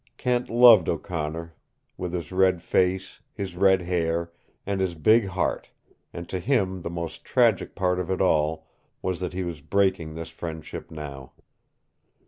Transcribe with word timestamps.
Kent 0.17 0.49
loved 0.49 0.89
O'Connor, 0.89 1.53
with 1.95 2.11
his 2.13 2.31
red 2.31 2.63
face, 2.63 3.19
his 3.35 3.55
red 3.55 3.83
hair, 3.83 4.31
and 4.65 4.81
his 4.81 4.95
big 4.95 5.27
heart, 5.27 5.69
and 6.11 6.27
to 6.27 6.39
him 6.39 6.81
the 6.81 6.89
most 6.89 7.23
tragic 7.23 7.75
part 7.75 7.99
of 7.99 8.09
it 8.09 8.19
all 8.19 8.65
was 9.03 9.19
that 9.19 9.33
he 9.33 9.43
was 9.43 9.61
breaking 9.61 10.15
this 10.15 10.31
friendship 10.31 10.89
now. 10.89 11.33